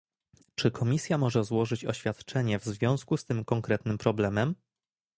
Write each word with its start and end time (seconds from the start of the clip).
Czy 0.55 0.71
Komisja 0.71 1.17
może 1.17 1.43
złożyć 1.43 1.85
oświadczenie 1.85 2.59
w 2.59 2.63
związku 2.65 3.17
z 3.17 3.25
tym 3.25 3.45
konkretnym 3.45 3.97
problemem? 3.97 4.55